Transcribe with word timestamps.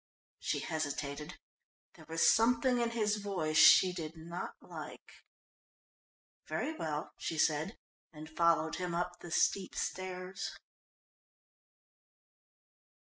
She 0.39 0.57
hesitated. 0.61 1.37
There 1.93 2.07
was 2.09 2.33
something 2.33 2.81
in 2.81 2.89
his 2.89 3.17
voice 3.17 3.59
she 3.59 3.93
did 3.93 4.13
not 4.17 4.55
like. 4.59 5.21
"Very 6.47 6.73
well," 6.75 7.13
she 7.19 7.37
said, 7.37 7.77
and 8.11 8.27
followed 8.27 8.77
him 8.77 8.95
up 8.95 9.19
the 9.19 9.29
steep 9.29 9.75
stairs. 9.75 10.57